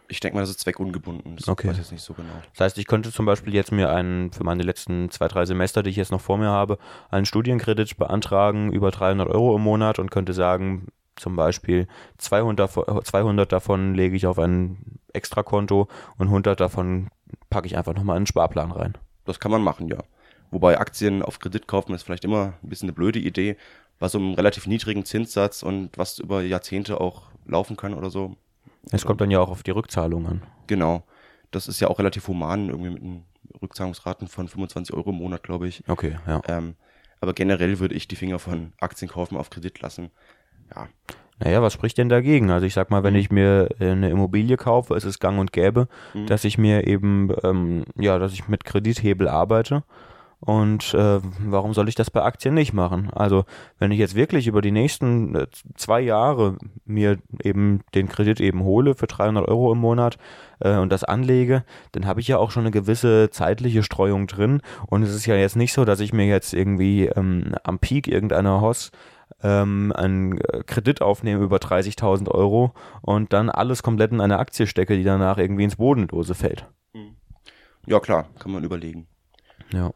[0.09, 1.35] Ich denke mal, das ist zweckungebunden.
[1.37, 1.67] Das Okay.
[1.67, 2.29] weiß ich jetzt nicht so genau.
[2.53, 5.83] Das heißt, ich könnte zum Beispiel jetzt mir einen, für meine letzten zwei, drei Semester,
[5.83, 6.79] die ich jetzt noch vor mir habe,
[7.11, 11.87] einen Studienkredit beantragen über 300 Euro im Monat und könnte sagen, zum Beispiel
[12.19, 17.09] 200, davon- 200 davon lege ich auf ein Extrakonto und 100 davon
[17.51, 18.97] packe ich einfach nochmal in einen Sparplan rein.
[19.25, 19.99] Das kann man machen, ja.
[20.51, 23.57] Wobei Aktien auf Kredit kaufen ist vielleicht immer ein bisschen eine blöde Idee.
[23.99, 28.37] Bei so einem relativ niedrigen Zinssatz und was über Jahrzehnte auch laufen kann oder so.
[28.93, 30.43] Es kommt dann ja auch auf die Rückzahlung an.
[30.67, 31.03] Genau.
[31.51, 33.23] Das ist ja auch relativ human, irgendwie mit einem
[33.63, 35.83] Rückzahlungsraten von 25 Euro im Monat, glaube ich.
[35.89, 36.41] Okay, ja.
[36.49, 36.77] Ähm,
[37.21, 40.11] aber generell würde ich die Finger von Aktien kaufen auf Kredit lassen.
[40.75, 40.87] Ja,
[41.39, 42.51] Naja, was spricht denn dagegen?
[42.51, 43.21] Also ich sag mal, wenn Mhm.
[43.21, 46.27] ich mir äh, eine Immobilie kaufe, ist es gang und gäbe, Mhm.
[46.27, 49.83] dass ich mir eben, ähm, ja, dass ich mit Kredithebel arbeite.
[50.41, 53.11] Und äh, warum soll ich das bei Aktien nicht machen?
[53.13, 53.45] Also
[53.79, 58.63] wenn ich jetzt wirklich über die nächsten äh, zwei Jahre mir eben den Kredit eben
[58.63, 60.19] hole für 300 Euro im Monat
[60.61, 64.61] äh, und das anlege, dann habe ich ja auch schon eine gewisse zeitliche Streuung drin.
[64.87, 68.07] Und es ist ja jetzt nicht so, dass ich mir jetzt irgendwie ähm, am Peak
[68.07, 68.91] irgendeiner Hoss
[69.43, 74.67] ähm, einen äh, Kredit aufnehme über 30.000 Euro und dann alles komplett in eine Aktie
[74.67, 76.67] stecke, die danach irgendwie ins Bodenlose fällt.
[77.87, 79.07] Ja, klar, kann man überlegen.
[79.73, 79.93] Ja.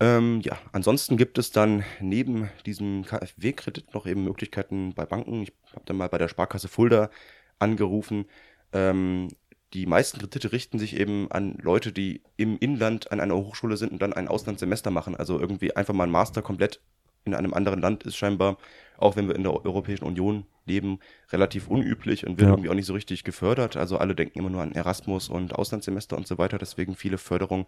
[0.00, 5.42] Ähm, ja, ansonsten gibt es dann neben diesem KfW-Kredit noch eben Möglichkeiten bei Banken.
[5.42, 7.10] Ich habe dann mal bei der Sparkasse Fulda
[7.58, 8.26] angerufen.
[8.72, 9.28] Ähm,
[9.72, 13.90] die meisten Kredite richten sich eben an Leute, die im Inland an einer Hochschule sind
[13.90, 15.16] und dann ein Auslandssemester machen.
[15.16, 16.80] Also irgendwie einfach mal ein Master komplett
[17.24, 18.58] in einem anderen Land ist scheinbar,
[18.98, 20.98] auch wenn wir in der Europäischen Union leben,
[21.30, 22.54] relativ unüblich und wird Ja.
[22.54, 23.76] irgendwie auch nicht so richtig gefördert.
[23.76, 26.58] Also alle denken immer nur an Erasmus und Auslandssemester und so weiter.
[26.58, 27.66] Deswegen viele Förderungen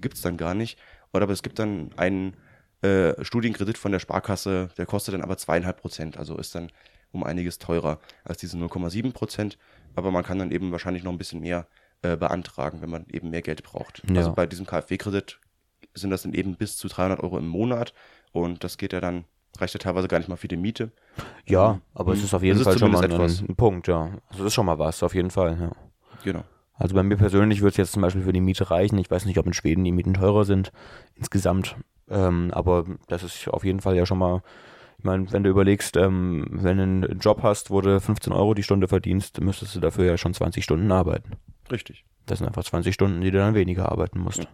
[0.00, 0.78] gibt es dann gar nicht.
[1.12, 2.34] Oder aber es gibt dann einen
[2.82, 6.16] äh, Studienkredit von der Sparkasse, der kostet dann aber zweieinhalb Prozent.
[6.16, 6.70] Also ist dann
[7.10, 9.58] um einiges teurer als diese 0,7 Prozent.
[9.94, 11.66] Aber man kann dann eben wahrscheinlich noch ein bisschen mehr
[12.02, 14.02] äh, beantragen, wenn man eben mehr Geld braucht.
[14.08, 14.16] Ja.
[14.18, 15.40] Also bei diesem KfW-Kredit
[15.94, 17.92] sind das dann eben bis zu 300 Euro im Monat.
[18.32, 19.24] Und das geht ja dann,
[19.58, 20.92] reicht ja teilweise gar nicht mal für die Miete.
[21.46, 22.24] Ja, aber es Mhm.
[22.24, 23.40] ist auf jeden Es ist Fall schon mal etwas.
[23.40, 24.10] ein Punkt, ja.
[24.28, 25.72] Also es ist schon mal was, auf jeden Fall, ja.
[26.24, 26.44] Genau.
[26.74, 28.98] Also bei mir persönlich würde es jetzt zum Beispiel für die Miete reichen.
[28.98, 30.70] Ich weiß nicht, ob in Schweden die Mieten teurer sind
[31.16, 31.74] insgesamt.
[32.08, 34.42] Ähm, aber das ist auf jeden Fall ja schon mal,
[34.98, 38.54] ich meine, wenn du überlegst, ähm, wenn du einen Job hast, wo du 15 Euro
[38.54, 41.32] die Stunde verdienst, müsstest du dafür ja schon 20 Stunden arbeiten.
[41.70, 42.04] Richtig.
[42.26, 44.38] Das sind einfach 20 Stunden, die du dann weniger arbeiten musst.
[44.44, 44.48] Ja.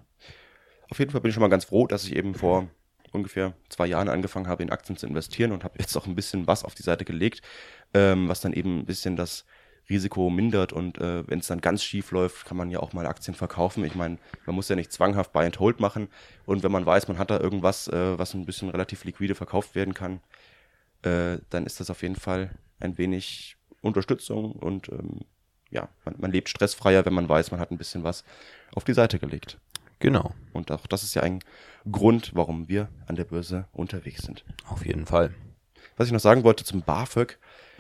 [0.90, 2.68] Auf jeden Fall bin ich schon mal ganz froh, dass ich eben vor
[3.14, 6.46] ungefähr zwei Jahren angefangen habe, in Aktien zu investieren und habe jetzt auch ein bisschen
[6.46, 7.42] was auf die Seite gelegt,
[7.94, 9.44] ähm, was dann eben ein bisschen das
[9.88, 13.07] Risiko mindert und äh, wenn es dann ganz schief läuft, kann man ja auch mal
[13.07, 13.85] Aktien verkaufen.
[13.85, 16.09] Ich meine, man muss ja nicht zwanghaft Buy and Hold machen
[16.46, 19.74] und wenn man weiß, man hat da irgendwas, äh, was ein bisschen relativ liquide verkauft
[19.74, 20.20] werden kann,
[21.03, 22.50] äh, dann ist das auf jeden Fall
[22.81, 25.20] ein wenig Unterstützung und ähm,
[25.70, 28.24] ja, man, man lebt stressfreier, wenn man weiß, man hat ein bisschen was
[28.74, 29.59] auf die Seite gelegt.
[30.05, 31.38] Genau, Und auch das ist ja ein
[31.90, 34.45] Grund, warum wir an der Börse unterwegs sind.
[34.69, 35.33] auf jeden Fall.
[35.97, 37.38] Was ich noch sagen wollte zum BAföG,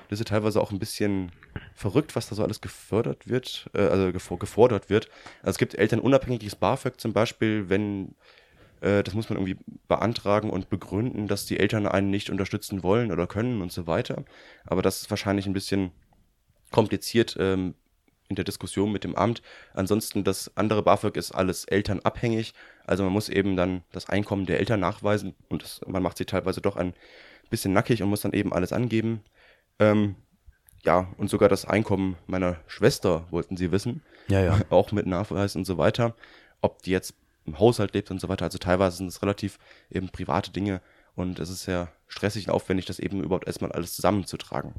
[0.08, 1.32] das ist ja teilweise auch ein bisschen
[1.74, 5.10] verrückt, was da so alles gefördert wird, äh, also gefo- gefordert wird.
[5.42, 8.14] Also es gibt elternunabhängiges BAföG zum Beispiel, wenn,
[8.80, 13.12] äh, das muss man irgendwie beantragen und begründen, dass die Eltern einen nicht unterstützen wollen
[13.12, 14.24] oder können und so weiter.
[14.64, 15.90] Aber das ist wahrscheinlich ein bisschen
[16.70, 17.74] kompliziert ähm,
[18.34, 19.42] in der Diskussion mit dem Amt.
[19.72, 22.52] Ansonsten das andere BAföG ist alles elternabhängig.
[22.84, 26.24] Also man muss eben dann das Einkommen der Eltern nachweisen und das, man macht sie
[26.24, 26.94] teilweise doch ein
[27.50, 29.22] bisschen nackig und muss dann eben alles angeben.
[29.78, 30.16] Ähm,
[30.84, 34.60] ja, und sogar das Einkommen meiner Schwester wollten sie wissen, Ja, ja.
[34.70, 36.14] auch mit Nachweis und so weiter,
[36.60, 37.14] ob die jetzt
[37.46, 38.44] im Haushalt lebt und so weiter.
[38.44, 39.58] Also teilweise sind es relativ
[39.90, 40.80] eben private Dinge
[41.14, 44.74] und es ist sehr stressig und aufwendig, das eben überhaupt erstmal alles zusammenzutragen.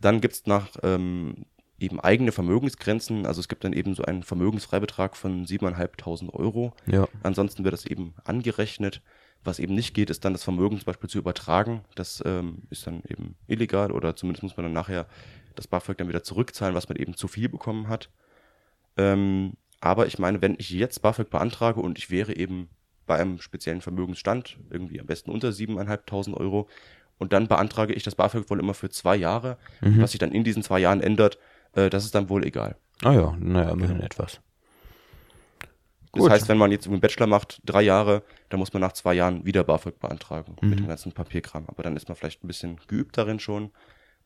[0.00, 1.46] Dann gibt es nach ähm,
[1.78, 6.72] eben eigene Vermögensgrenzen, also es gibt dann eben so einen Vermögensfreibetrag von 7.500 Euro.
[6.86, 7.08] Ja.
[7.22, 9.02] Ansonsten wird das eben angerechnet.
[9.42, 11.84] Was eben nicht geht, ist dann das Vermögen zum Beispiel zu übertragen.
[11.96, 15.06] Das ähm, ist dann eben illegal oder zumindest muss man dann nachher
[15.54, 18.08] das BAföG dann wieder zurückzahlen, was man eben zu viel bekommen hat.
[18.96, 22.68] Ähm, aber ich meine, wenn ich jetzt BAföG beantrage und ich wäre eben
[23.06, 26.68] bei einem speziellen Vermögensstand, irgendwie am besten unter 7.500 Euro,
[27.18, 30.00] und dann beantrage ich das BAföG wohl immer für zwei Jahre, Mhm.
[30.00, 31.38] was sich dann in diesen zwei Jahren ändert,
[31.74, 32.76] äh, das ist dann wohl egal.
[33.02, 34.40] Ah ja, naja, immerhin etwas.
[36.12, 36.30] Das Gut.
[36.30, 39.44] heißt, wenn man jetzt einen Bachelor macht, drei Jahre, dann muss man nach zwei Jahren
[39.44, 40.70] wieder BAföG beantragen Mhm.
[40.70, 41.64] mit dem ganzen Papierkram.
[41.66, 43.72] Aber dann ist man vielleicht ein bisschen geübt darin schon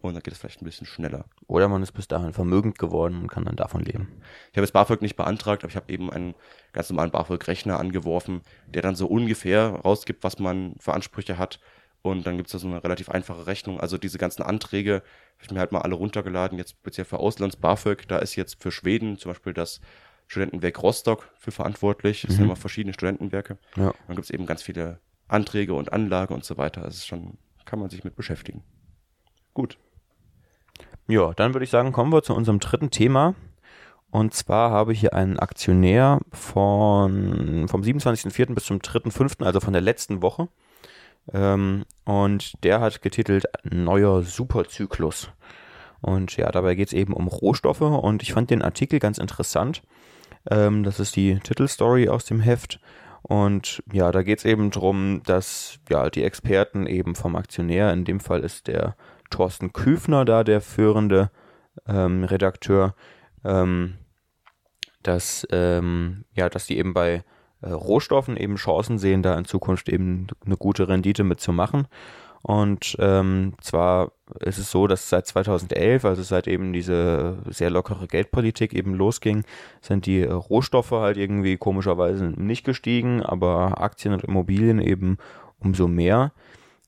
[0.01, 1.25] und dann geht es vielleicht ein bisschen schneller.
[1.47, 4.21] Oder man ist bis dahin vermögend geworden und kann dann davon leben.
[4.53, 6.35] Ich habe jetzt BAföG nicht beantragt, aber ich habe eben einen
[6.75, 11.59] ganz normalen BAföG-Rechner angeworfen, der dann so ungefähr rausgibt, was man für Ansprüche hat.
[12.03, 13.81] Und dann gibt es da so eine relativ einfache Rechnung.
[13.81, 18.07] Also diese ganzen Anträge habe ich mir halt mal alle runtergeladen, jetzt speziell für Auslands-BAföG.
[18.09, 19.81] Da ist jetzt für Schweden zum Beispiel das
[20.29, 22.25] Studentenwerk Rostock für verantwortlich.
[22.25, 23.59] Es sind immer verschiedene Studentenwerke.
[23.77, 23.93] Ja.
[24.07, 26.83] Dann gibt es eben ganz viele Anträge und Anlage und so weiter.
[26.83, 28.63] Das ist schon, kann man sich mit beschäftigen.
[29.55, 29.79] Gut.
[31.09, 33.35] Ja, dann würde ich sagen, kommen wir zu unserem dritten Thema.
[34.11, 38.55] Und zwar habe ich hier einen Aktionär von, vom 27.04.
[38.55, 40.49] bis zum 3.05., also von der letzten Woche.
[41.33, 45.31] Ähm, und der hat getitelt Neuer Superzyklus.
[46.01, 49.83] Und ja, dabei geht es eben um Rohstoffe und ich fand den Artikel ganz interessant.
[50.51, 52.81] Ähm, das ist die Titelstory aus dem Heft.
[53.23, 58.05] Und ja, da geht es eben drum, dass ja die Experten eben vom Aktionär, in
[58.05, 58.97] dem Fall ist der
[59.31, 61.31] Thorsten Küfner da der führende
[61.87, 62.95] ähm, Redakteur,
[63.45, 63.99] ähm,
[65.03, 67.25] dass, ähm, ja, dass die eben bei
[67.63, 71.87] äh, Rohstoffen eben Chancen sehen, da in Zukunft eben eine gute Rendite mitzumachen.
[72.43, 78.07] Und ähm, zwar ist es so, dass seit 2011, also seit eben diese sehr lockere
[78.07, 79.45] Geldpolitik eben losging,
[79.81, 85.19] sind die Rohstoffe halt irgendwie komischerweise nicht gestiegen, aber Aktien und Immobilien eben
[85.59, 86.33] umso mehr.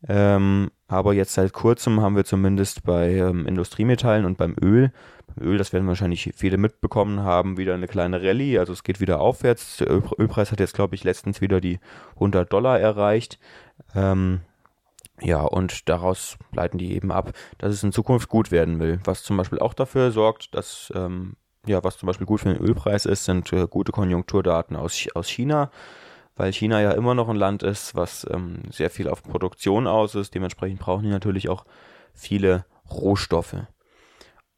[0.09, 4.93] Ähm, aber jetzt seit kurzem haben wir zumindest bei ähm, Industriemetallen und beim Öl,
[5.35, 9.01] beim Öl, das werden wahrscheinlich viele mitbekommen haben, wieder eine kleine Rallye, also es geht
[9.01, 9.77] wieder aufwärts.
[9.77, 11.81] Der Öl Ölpreis hat jetzt, glaube ich, letztens wieder die
[12.15, 13.39] 100 Dollar erreicht.
[13.95, 14.41] Ähm,
[15.23, 19.01] ja, und daraus leiten die eben ab, dass es in Zukunft gut werden will.
[19.05, 21.37] Was zum Beispiel auch dafür sorgt, dass, ähm,
[21.67, 25.29] ja, was zum Beispiel gut für den Ölpreis ist, sind äh, gute Konjunkturdaten aus, aus
[25.29, 25.71] China,
[26.37, 30.15] weil China ja immer noch ein Land ist, was ähm, sehr viel auf Produktion aus
[30.15, 30.35] ist.
[30.35, 31.65] Dementsprechend brauchen die natürlich auch
[32.13, 33.57] viele Rohstoffe.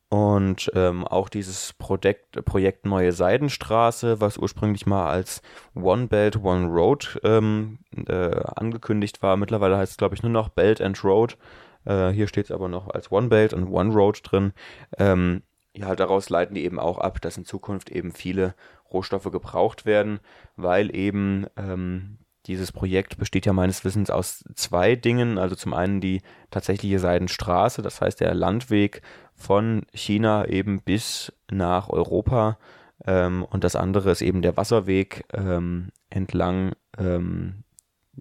[0.08, 5.40] Und ähm, auch dieses Projekt, Projekt Neue Seidenstraße, was ursprünglich mal als
[5.74, 9.38] One Belt, One Road ähm, äh, angekündigt war.
[9.38, 11.38] Mittlerweile heißt es, glaube ich, nur noch Belt and Road.
[11.86, 14.52] Äh, hier steht es aber noch als One Belt und One Road drin.
[14.98, 18.54] Ähm, ja, daraus leiten die eben auch ab, dass in Zukunft eben viele
[18.92, 20.20] Rohstoffe gebraucht werden,
[20.56, 25.38] weil eben ähm, dieses Projekt besteht ja meines Wissens aus zwei Dingen.
[25.38, 29.02] Also zum einen die tatsächliche Seidenstraße, das heißt der Landweg
[29.34, 32.58] von China eben bis nach Europa.
[33.06, 37.64] Ähm, und das andere ist eben der Wasserweg ähm, entlang, ähm,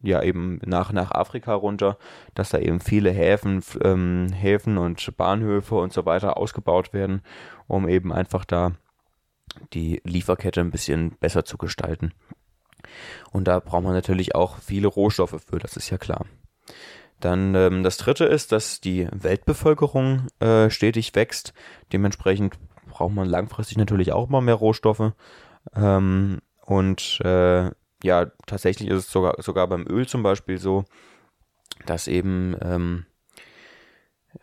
[0.01, 1.97] ja eben nach, nach Afrika runter,
[2.33, 7.21] dass da eben viele Häfen, ähm, Häfen und Bahnhöfe und so weiter ausgebaut werden,
[7.67, 8.71] um eben einfach da
[9.73, 12.13] die Lieferkette ein bisschen besser zu gestalten.
[13.31, 16.25] Und da braucht man natürlich auch viele Rohstoffe für, das ist ja klar.
[17.19, 21.53] Dann ähm, das dritte ist, dass die Weltbevölkerung äh, stetig wächst.
[21.93, 22.57] Dementsprechend
[22.89, 25.13] braucht man langfristig natürlich auch mal mehr Rohstoffe.
[25.75, 27.69] Ähm, und äh,
[28.03, 30.85] ja, tatsächlich ist es sogar, sogar beim Öl zum Beispiel so,
[31.85, 33.05] dass eben ähm,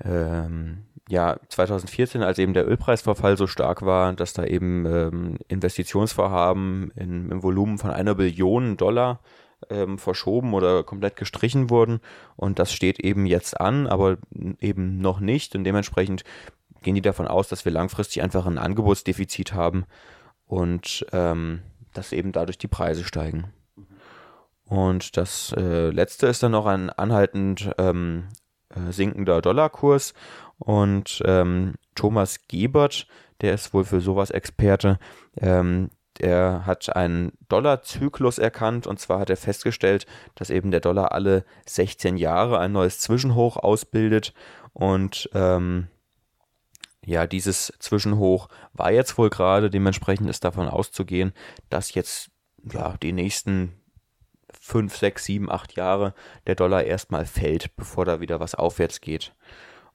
[0.05, 6.92] ähm, ja 2014, als eben der Ölpreisverfall so stark war, dass da eben ähm, Investitionsvorhaben
[6.94, 9.21] in, im Volumen von einer Billion Dollar
[9.71, 12.01] ähm, verschoben oder komplett gestrichen wurden.
[12.37, 14.18] Und das steht eben jetzt an, aber
[14.61, 15.55] eben noch nicht.
[15.55, 16.25] Und dementsprechend
[16.83, 19.85] gehen die davon aus, dass wir langfristig einfach ein Angebotsdefizit haben
[20.47, 21.62] und ähm,
[21.99, 23.53] dass eben dadurch die Preise steigen.
[24.65, 28.29] Und das äh, letzte ist dann noch ein anhaltend ähm,
[28.69, 30.15] äh, sinkender Dollarkurs.
[30.59, 33.09] Und ähm, Thomas Gebert,
[33.41, 35.01] der ist wohl für sowas Experte,
[35.41, 41.13] ähm, der hat einen Dollarzyklus erkannt und zwar hat er festgestellt, dass eben der Dollar
[41.13, 44.35] alle 16 Jahre ein neues Zwischenhoch ausbildet
[44.73, 45.89] und ähm,
[47.05, 51.33] ja, dieses Zwischenhoch war jetzt wohl gerade, dementsprechend ist davon auszugehen,
[51.71, 52.31] dass jetzt
[52.71, 53.73] ja die nächsten
[54.61, 56.15] 5, 6, 7, 8 Jahre
[56.47, 59.35] der Dollar erstmal fällt, bevor da wieder was aufwärts geht.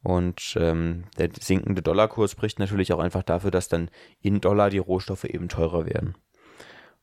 [0.02, 3.90] Und ähm, der sinkende Dollarkurs spricht natürlich auch einfach dafür, dass dann
[4.20, 6.16] in Dollar die Rohstoffe eben teurer werden.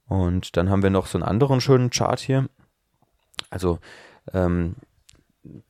[0.07, 2.49] Und dann haben wir noch so einen anderen schönen Chart hier.
[3.49, 3.79] Also
[4.35, 4.77] ähm,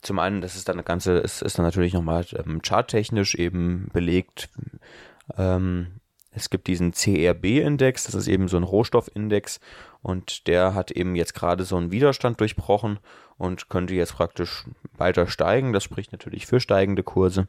[0.02, 3.88] zum einen, das ist dann eine ganze, ist, ist dann natürlich nochmal ähm, charttechnisch eben
[3.92, 4.50] belegt.
[5.36, 6.00] Ähm,
[6.32, 9.58] es gibt diesen CRB-Index, das ist eben so ein Rohstoffindex
[10.02, 13.00] und der hat eben jetzt gerade so einen Widerstand durchbrochen
[13.36, 14.64] und könnte jetzt praktisch
[14.96, 15.72] weiter steigen.
[15.72, 17.48] Das spricht natürlich für steigende Kurse.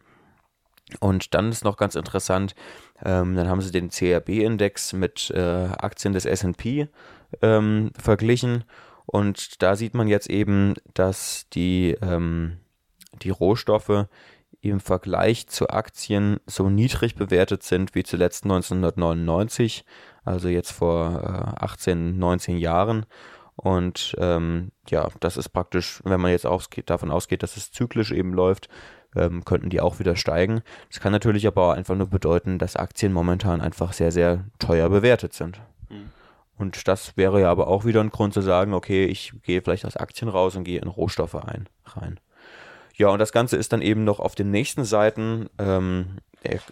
[0.99, 2.55] Und dann ist noch ganz interessant,
[3.03, 6.89] ähm, dann haben sie den CRB-Index mit äh, Aktien des SP
[7.41, 8.65] ähm, verglichen.
[9.05, 12.57] Und da sieht man jetzt eben, dass die, ähm,
[13.21, 14.07] die Rohstoffe
[14.61, 19.85] im Vergleich zu Aktien so niedrig bewertet sind wie zuletzt 1999,
[20.23, 23.05] also jetzt vor äh, 18, 19 Jahren.
[23.55, 28.11] Und ähm, ja, das ist praktisch, wenn man jetzt ausgeht, davon ausgeht, dass es zyklisch
[28.11, 28.69] eben läuft,
[29.15, 30.61] ähm, könnten die auch wieder steigen.
[30.89, 34.89] Das kann natürlich aber auch einfach nur bedeuten, dass Aktien momentan einfach sehr, sehr teuer
[34.89, 35.59] bewertet sind.
[36.61, 39.83] Und das wäre ja aber auch wieder ein Grund zu sagen, okay, ich gehe vielleicht
[39.83, 42.19] aus Aktien raus und gehe in Rohstoffe ein, rein.
[42.95, 46.17] Ja, und das Ganze ist dann eben noch auf den nächsten Seiten ähm,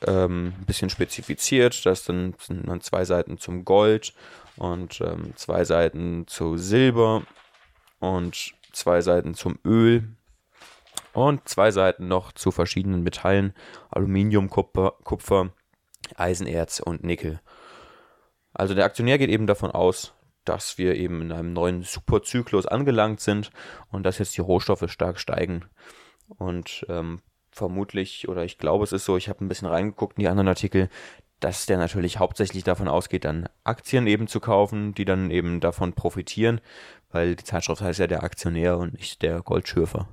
[0.06, 1.88] ähm, ein bisschen spezifiziert.
[1.88, 4.14] Das sind, sind dann zwei Seiten zum Gold
[4.58, 7.24] und ähm, zwei Seiten zu Silber
[7.98, 10.08] und zwei Seiten zum Öl
[11.14, 13.56] und zwei Seiten noch zu verschiedenen Metallen,
[13.90, 15.50] Aluminium, Kupfer, Kupfer,
[16.16, 17.40] Eisenerz und Nickel.
[18.54, 20.14] Also der Aktionär geht eben davon aus,
[20.46, 23.52] dass wir eben in einem neuen Superzyklus angelangt sind
[23.92, 25.66] und dass jetzt die Rohstoffe stark steigen.
[26.28, 30.22] Und ähm, vermutlich, oder ich glaube, es ist so, ich habe ein bisschen reingeguckt in
[30.22, 30.90] die anderen Artikel,
[31.40, 35.94] dass der natürlich hauptsächlich davon ausgeht, dann Aktien eben zu kaufen, die dann eben davon
[35.94, 36.60] profitieren,
[37.12, 40.10] weil die Zeitschrift heißt ja der Aktionär und nicht der Goldschürfer.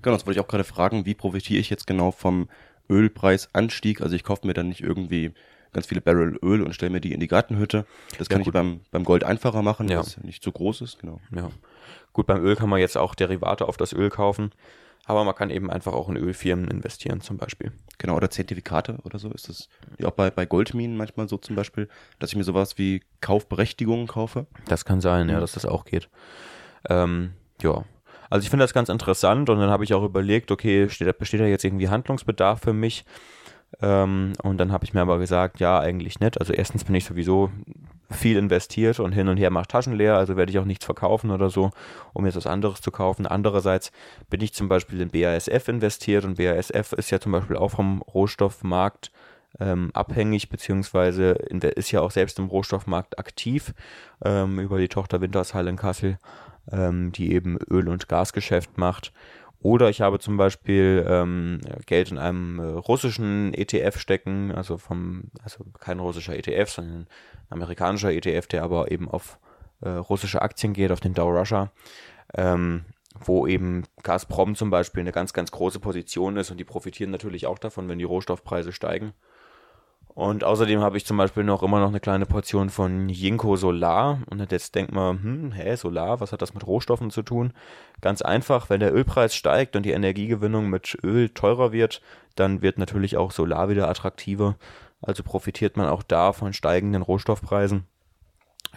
[0.00, 2.48] Genau, das wollte ich auch gerade fragen, wie profitiere ich jetzt genau vom
[2.88, 4.00] Ölpreisanstieg?
[4.00, 5.32] Also ich kaufe mir dann nicht irgendwie
[5.74, 7.84] ganz viele Barrel Öl und stelle mir die in die Gartenhütte.
[8.18, 9.96] Das kann ja, ich beim, beim Gold einfacher machen, ja.
[9.96, 11.20] weil es nicht zu groß ist, genau.
[11.34, 11.50] Ja.
[12.14, 14.52] Gut, beim Öl kann man jetzt auch Derivate auf das Öl kaufen.
[15.06, 17.72] Aber man kann eben einfach auch in Ölfirmen investieren, zum Beispiel.
[17.98, 19.30] Genau, oder Zertifikate oder so.
[19.32, 22.78] Ist das ja auch bei, bei Goldminen manchmal so zum Beispiel, dass ich mir sowas
[22.78, 24.46] wie Kaufberechtigungen kaufe?
[24.66, 25.40] Das kann sein, ja, mhm.
[25.40, 26.08] dass das auch geht.
[26.88, 27.84] Ähm, ja.
[28.30, 31.40] Also ich finde das ganz interessant und dann habe ich auch überlegt, okay, steht, besteht
[31.40, 33.04] da jetzt irgendwie Handlungsbedarf für mich?
[33.80, 36.38] Ähm, und dann habe ich mir aber gesagt, ja, eigentlich nicht.
[36.40, 37.50] Also erstens bin ich sowieso
[38.10, 41.30] viel investiert und hin und her macht Taschen leer, also werde ich auch nichts verkaufen
[41.30, 41.70] oder so,
[42.12, 43.26] um jetzt was anderes zu kaufen.
[43.26, 43.92] Andererseits
[44.30, 48.02] bin ich zum Beispiel in BASF investiert und BASF ist ja zum Beispiel auch vom
[48.02, 49.10] Rohstoffmarkt
[49.60, 53.72] ähm, abhängig, beziehungsweise ist ja auch selbst im Rohstoffmarkt aktiv
[54.24, 56.18] ähm, über die Tochter Wintershall in Kassel,
[56.70, 59.12] ähm, die eben Öl- und Gasgeschäft macht.
[59.64, 65.30] Oder ich habe zum Beispiel ähm, Geld in einem äh, russischen ETF stecken, also vom,
[65.42, 67.06] also kein russischer ETF, sondern ein
[67.48, 69.38] amerikanischer ETF, der aber eben auf
[69.80, 71.72] äh, russische Aktien geht, auf den Dow Russia,
[72.34, 72.84] ähm,
[73.18, 77.46] wo eben Gazprom zum Beispiel eine ganz, ganz große Position ist und die profitieren natürlich
[77.46, 79.14] auch davon, wenn die Rohstoffpreise steigen.
[80.14, 84.20] Und außerdem habe ich zum Beispiel noch immer noch eine kleine Portion von Jinko Solar.
[84.30, 87.52] Und jetzt denkt man, hm, hä, Solar, was hat das mit Rohstoffen zu tun?
[88.00, 92.00] Ganz einfach, wenn der Ölpreis steigt und die Energiegewinnung mit Öl teurer wird,
[92.36, 94.56] dann wird natürlich auch Solar wieder attraktiver.
[95.02, 97.84] Also profitiert man auch da von steigenden Rohstoffpreisen,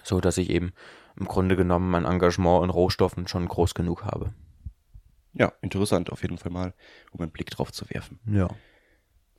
[0.03, 0.73] so dass ich eben
[1.19, 4.33] im Grunde genommen mein Engagement in Rohstoffen schon groß genug habe.
[5.33, 6.73] Ja, interessant auf jeden Fall mal,
[7.11, 8.19] um einen Blick drauf zu werfen.
[8.25, 8.49] Ja.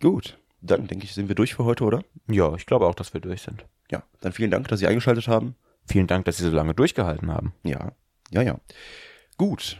[0.01, 0.39] Gut.
[0.61, 2.03] Dann denke ich, sind wir durch für heute, oder?
[2.29, 3.65] Ja, ich glaube auch, dass wir durch sind.
[3.91, 5.55] Ja, dann vielen Dank, dass Sie eingeschaltet haben.
[5.87, 7.55] Vielen Dank, dass Sie so lange durchgehalten haben.
[7.63, 7.93] Ja,
[8.31, 8.61] ja, ja.
[9.37, 9.79] Gut,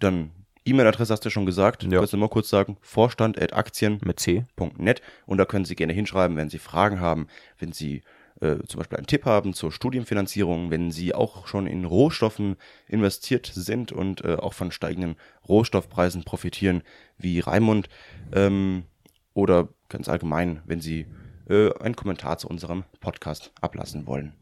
[0.00, 0.30] dann
[0.64, 1.82] E-Mail-Adresse hast du schon gesagt.
[1.82, 1.98] Ja.
[1.98, 6.48] Kannst du mal kurz sagen, vorstand.aktien mit c.net und da können Sie gerne hinschreiben, wenn
[6.48, 8.02] Sie Fragen haben, wenn Sie
[8.40, 12.56] äh, zum Beispiel einen Tipp haben zur Studienfinanzierung, wenn Sie auch schon in Rohstoffen
[12.88, 16.82] investiert sind und äh, auch von steigenden Rohstoffpreisen profitieren,
[17.18, 17.88] wie Raimund.
[18.32, 18.84] Ähm,
[19.34, 21.06] oder ganz allgemein, wenn Sie
[21.48, 24.34] äh, einen Kommentar zu unserem Podcast ablassen wollen.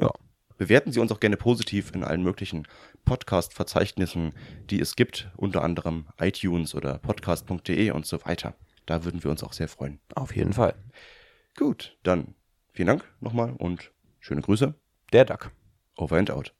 [0.00, 0.10] Ja.
[0.58, 2.66] Bewerten Sie uns auch gerne positiv in allen möglichen
[3.04, 4.32] Podcast-Verzeichnissen,
[4.70, 8.54] die es gibt, unter anderem iTunes oder podcast.de und so weiter.
[8.86, 10.00] Da würden wir uns auch sehr freuen.
[10.14, 10.74] Auf jeden Fall.
[11.56, 12.34] Gut, dann
[12.72, 14.74] vielen Dank nochmal und schöne Grüße.
[15.12, 15.50] Der Duck.
[15.96, 16.55] Over and out.